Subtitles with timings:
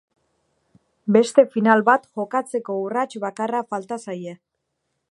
[1.17, 4.37] Beste final bat jokatzeko urrats bakarra falta zaie.